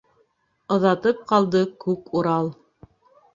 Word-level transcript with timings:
Оҙатып 0.75 1.19
ҡалды 1.33 1.61
күк 1.85 2.11
Урал; 2.21 2.51